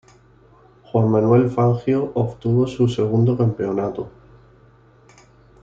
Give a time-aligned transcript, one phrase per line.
[0.85, 4.09] Juan Manuel Fangio obtuvo su segundo campeonato.